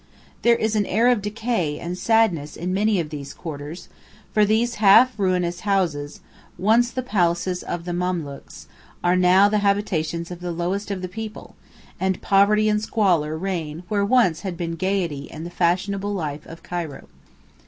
[0.41, 3.87] There is an air of decay and sadness in many of these quarters,
[4.33, 6.21] for these half ruinous houses,
[6.57, 8.65] once the palaces of the Memlūks,
[9.03, 11.55] are now the habitations of the lowest of the people,
[11.99, 16.63] and poverty and squalor reign where once had been gaiety and the fashionable life of
[16.63, 17.05] Cairo.